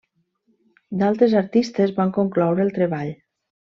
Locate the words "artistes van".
1.43-2.15